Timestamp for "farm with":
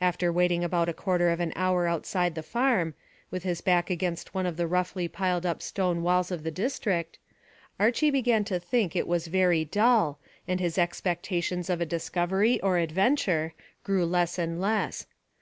2.42-3.42